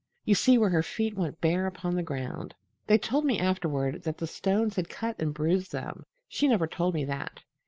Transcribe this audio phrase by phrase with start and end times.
[0.25, 2.55] You see where her feet went bare upon the ground.
[2.87, 6.07] They told me afterward that the stones had cut and bruised them.
[6.27, 7.41] She never told me that.